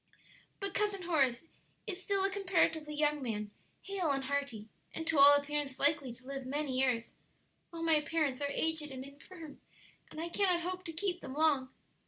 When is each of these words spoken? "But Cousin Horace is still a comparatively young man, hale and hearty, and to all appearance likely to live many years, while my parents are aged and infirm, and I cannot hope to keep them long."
"But 0.59 0.73
Cousin 0.73 1.03
Horace 1.03 1.45
is 1.85 2.01
still 2.01 2.23
a 2.23 2.31
comparatively 2.31 2.95
young 2.95 3.21
man, 3.21 3.51
hale 3.83 4.09
and 4.09 4.23
hearty, 4.23 4.67
and 4.95 5.05
to 5.05 5.19
all 5.19 5.35
appearance 5.35 5.77
likely 5.77 6.11
to 6.11 6.25
live 6.25 6.43
many 6.47 6.75
years, 6.79 7.13
while 7.69 7.83
my 7.83 8.01
parents 8.01 8.41
are 8.41 8.49
aged 8.49 8.89
and 8.89 9.05
infirm, 9.05 9.61
and 10.09 10.19
I 10.19 10.27
cannot 10.29 10.61
hope 10.61 10.85
to 10.85 10.91
keep 10.91 11.21
them 11.21 11.35
long." 11.35 11.69